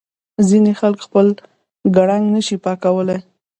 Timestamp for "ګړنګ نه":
1.95-2.41